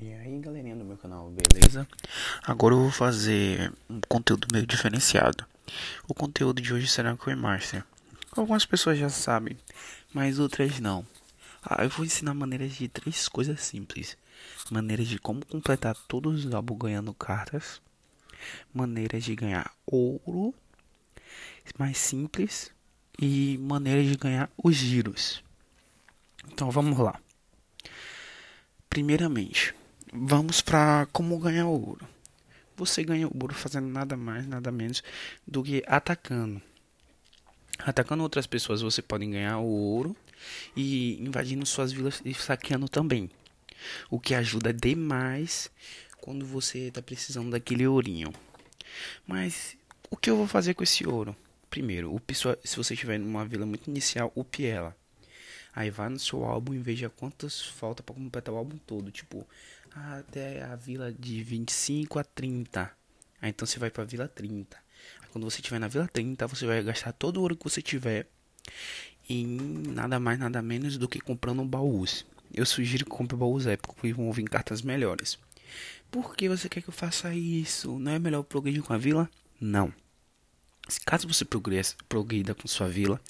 E 0.00 0.12
aí 0.12 0.38
galerinha 0.38 0.76
do 0.76 0.84
meu 0.84 0.96
canal, 0.96 1.28
beleza? 1.28 1.86
Agora 2.44 2.72
eu 2.72 2.82
vou 2.82 2.90
fazer 2.90 3.72
um 3.90 4.00
conteúdo 4.08 4.46
meio 4.52 4.64
diferenciado. 4.64 5.44
O 6.06 6.14
conteúdo 6.14 6.62
de 6.62 6.72
hoje 6.72 6.86
será 6.86 7.16
com 7.16 7.30
o 7.30 7.36
Master. 7.36 7.84
Algumas 8.30 8.64
pessoas 8.64 8.96
já 8.96 9.08
sabem, 9.08 9.56
mas 10.14 10.38
outras 10.38 10.78
não. 10.78 11.04
Ah, 11.60 11.82
eu 11.82 11.90
vou 11.90 12.06
ensinar 12.06 12.32
maneiras 12.32 12.74
de 12.74 12.86
três 12.86 13.26
coisas 13.26 13.60
simples: 13.60 14.16
maneiras 14.70 15.08
de 15.08 15.18
como 15.18 15.44
completar 15.44 15.96
todos 16.06 16.44
os 16.44 16.54
álbuns 16.54 16.78
ganhando 16.78 17.12
cartas, 17.12 17.82
maneiras 18.72 19.24
de 19.24 19.34
ganhar 19.34 19.68
ouro 19.84 20.54
mais 21.76 21.98
simples 21.98 22.70
e 23.20 23.58
maneiras 23.58 24.06
de 24.06 24.16
ganhar 24.16 24.48
os 24.56 24.76
giros. 24.76 25.42
Então 26.52 26.70
vamos 26.70 26.96
lá. 26.98 27.20
Primeiramente, 28.88 29.74
Vamos 30.12 30.60
para 30.60 31.06
como 31.12 31.38
ganhar 31.38 31.66
ouro. 31.66 32.06
Você 32.76 33.02
ganha 33.02 33.26
ouro 33.26 33.54
fazendo 33.54 33.88
nada 33.88 34.16
mais, 34.16 34.46
nada 34.46 34.70
menos 34.72 35.02
do 35.46 35.62
que 35.62 35.82
atacando. 35.86 36.62
Atacando 37.78 38.22
outras 38.22 38.46
pessoas, 38.46 38.80
você 38.80 39.02
pode 39.02 39.26
ganhar 39.26 39.58
ouro 39.58 40.16
e 40.76 41.20
invadindo 41.22 41.66
suas 41.66 41.92
vilas 41.92 42.22
e 42.24 42.32
saqueando 42.32 42.88
também. 42.88 43.30
O 44.10 44.18
que 44.18 44.34
ajuda 44.34 44.72
demais 44.72 45.70
quando 46.20 46.44
você 46.46 46.88
está 46.88 47.02
precisando 47.02 47.50
daquele 47.50 47.86
ourinho. 47.86 48.32
Mas 49.26 49.76
o 50.10 50.16
que 50.16 50.30
eu 50.30 50.36
vou 50.36 50.46
fazer 50.46 50.74
com 50.74 50.82
esse 50.82 51.06
ouro? 51.06 51.36
Primeiro, 51.70 52.14
o 52.14 52.18
pessoal, 52.18 52.56
se 52.64 52.76
você 52.76 52.94
estiver 52.94 53.18
numa 53.18 53.44
vila 53.44 53.66
muito 53.66 53.88
inicial, 53.88 54.32
upe 54.34 54.64
ela. 54.64 54.96
Aí 55.78 55.90
vai 55.90 56.08
no 56.08 56.18
seu 56.18 56.44
álbum 56.44 56.74
e 56.74 56.78
veja 56.78 57.08
quantas 57.08 57.62
falta 57.62 58.02
para 58.02 58.12
completar 58.12 58.52
o 58.52 58.58
álbum 58.58 58.76
todo. 58.78 59.12
Tipo, 59.12 59.46
até 59.94 60.64
a 60.64 60.74
vila 60.74 61.12
de 61.12 61.40
25 61.40 62.18
a 62.18 62.24
30. 62.24 62.90
Aí 63.40 63.50
então 63.50 63.64
você 63.64 63.78
vai 63.78 63.88
pra 63.88 64.02
vila 64.02 64.26
30. 64.26 64.76
Aí 64.76 65.28
quando 65.30 65.48
você 65.48 65.60
estiver 65.60 65.78
na 65.78 65.86
vila 65.86 66.08
30, 66.08 66.48
você 66.48 66.66
vai 66.66 66.82
gastar 66.82 67.12
todo 67.12 67.36
o 67.36 67.42
ouro 67.42 67.56
que 67.56 67.62
você 67.62 67.80
tiver 67.80 68.26
em 69.30 69.46
nada 69.86 70.18
mais, 70.18 70.36
nada 70.40 70.60
menos 70.60 70.98
do 70.98 71.06
que 71.06 71.20
comprando 71.20 71.64
baús. 71.64 72.26
Eu 72.52 72.66
sugiro 72.66 73.04
que 73.04 73.10
compre 73.12 73.36
baús 73.36 73.64
épicos, 73.64 73.94
porque 73.94 74.12
vão 74.12 74.32
vir 74.32 74.50
cartas 74.50 74.82
melhores. 74.82 75.38
Por 76.10 76.34
que 76.34 76.48
você 76.48 76.68
quer 76.68 76.82
que 76.82 76.88
eu 76.88 76.92
faça 76.92 77.32
isso? 77.32 78.00
Não 78.00 78.10
é 78.10 78.18
melhor 78.18 78.42
progredir 78.42 78.82
com 78.82 78.94
a 78.94 78.98
vila? 78.98 79.30
Não. 79.60 79.94
Caso 81.04 81.28
você 81.28 81.44
progrida 81.44 82.54
com 82.54 82.66
sua 82.66 82.88
vila, 82.88 83.20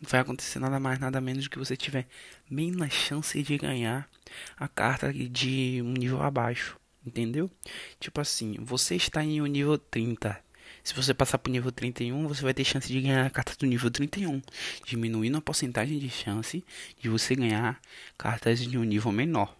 não 0.00 0.08
vai 0.08 0.20
acontecer 0.20 0.58
nada 0.58 0.80
mais, 0.80 0.98
nada 0.98 1.20
menos 1.20 1.44
do 1.44 1.50
que 1.50 1.58
você 1.58 1.76
tiver 1.76 2.06
menos 2.50 2.92
chance 2.92 3.42
de 3.42 3.58
ganhar 3.58 4.08
a 4.56 4.66
carta 4.66 5.12
de 5.12 5.82
um 5.82 5.92
nível 5.92 6.22
abaixo. 6.22 6.78
Entendeu? 7.04 7.50
Tipo 7.98 8.20
assim, 8.20 8.56
você 8.60 8.94
está 8.94 9.24
em 9.24 9.42
um 9.42 9.46
nível 9.46 9.76
30. 9.76 10.38
Se 10.84 10.94
você 10.94 11.12
passar 11.12 11.38
para 11.38 11.50
o 11.50 11.52
nível 11.52 11.70
31, 11.70 12.26
você 12.26 12.42
vai 12.42 12.54
ter 12.54 12.64
chance 12.64 12.88
de 12.88 13.00
ganhar 13.00 13.26
a 13.26 13.30
carta 13.30 13.54
do 13.58 13.66
nível 13.66 13.90
31, 13.90 14.40
diminuindo 14.84 15.36
a 15.36 15.40
porcentagem 15.40 15.98
de 15.98 16.08
chance 16.08 16.64
de 17.00 17.08
você 17.08 17.34
ganhar 17.34 17.80
cartas 18.16 18.60
de 18.60 18.78
um 18.78 18.84
nível 18.84 19.12
menor. 19.12 19.56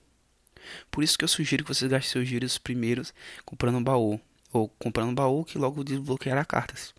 Por 0.90 1.02
isso 1.02 1.18
que 1.18 1.24
eu 1.24 1.28
sugiro 1.28 1.64
que 1.64 1.74
você 1.74 1.88
gaste 1.88 2.10
seus 2.10 2.26
giros 2.26 2.58
primeiros 2.58 3.12
comprando 3.44 3.78
um 3.78 3.84
baú, 3.84 4.20
ou 4.52 4.68
comprando 4.68 5.10
um 5.10 5.14
baú 5.14 5.44
que 5.44 5.58
logo 5.58 5.84
desbloqueará 5.84 6.44
cartas. 6.44 6.94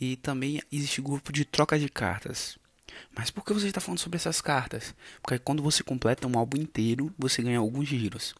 E 0.00 0.16
também 0.16 0.62
existe 0.70 1.00
grupo 1.00 1.32
de 1.32 1.44
troca 1.44 1.78
de 1.78 1.88
cartas. 1.88 2.58
Mas 3.14 3.30
por 3.30 3.44
que 3.44 3.52
você 3.52 3.68
está 3.68 3.80
falando 3.80 3.98
sobre 3.98 4.16
essas 4.16 4.40
cartas? 4.40 4.94
Porque 5.22 5.38
quando 5.38 5.62
você 5.62 5.82
completa 5.82 6.26
um 6.26 6.38
álbum 6.38 6.56
inteiro, 6.56 7.12
você 7.18 7.42
ganha 7.42 7.58
alguns 7.58 7.88
giros. 7.88 8.34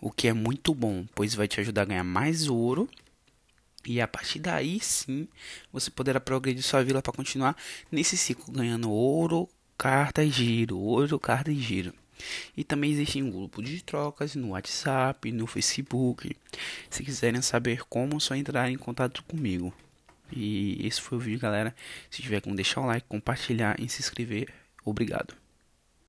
O 0.00 0.10
que 0.10 0.28
é 0.28 0.32
muito 0.32 0.74
bom, 0.74 1.06
pois 1.14 1.34
vai 1.34 1.48
te 1.48 1.60
ajudar 1.60 1.82
a 1.82 1.86
ganhar 1.86 2.04
mais 2.04 2.48
ouro. 2.48 2.88
E 3.86 4.00
a 4.00 4.08
partir 4.08 4.38
daí 4.38 4.80
sim, 4.80 5.28
você 5.70 5.90
poderá 5.90 6.18
progredir 6.18 6.62
sua 6.62 6.82
vila 6.82 7.02
para 7.02 7.12
continuar 7.12 7.54
nesse 7.92 8.16
ciclo, 8.16 8.52
ganhando 8.52 8.90
ouro, 8.90 9.48
carta 9.76 10.24
e 10.24 10.30
giro, 10.30 10.78
ouro, 10.78 11.18
carta 11.18 11.52
e 11.52 11.60
giro. 11.60 11.92
E 12.56 12.64
também 12.64 12.92
existe 12.92 13.22
um 13.22 13.30
grupo 13.30 13.62
de 13.62 13.82
trocas 13.82 14.34
no 14.34 14.50
WhatsApp, 14.50 15.30
no 15.32 15.46
Facebook. 15.46 16.34
Se 16.88 17.02
quiserem 17.02 17.42
saber 17.42 17.84
como, 17.88 18.16
é 18.16 18.20
só 18.20 18.34
entrar 18.34 18.70
em 18.70 18.78
contato 18.78 19.22
comigo. 19.24 19.74
E 20.32 20.86
esse 20.86 21.00
foi 21.00 21.18
o 21.18 21.20
vídeo, 21.20 21.40
galera. 21.40 21.74
Se 22.10 22.22
tiver 22.22 22.40
como 22.40 22.56
deixar 22.56 22.80
o 22.80 22.86
like, 22.86 23.06
compartilhar 23.08 23.78
e 23.78 23.88
se 23.88 24.00
inscrever, 24.00 24.52
obrigado. 24.84 25.43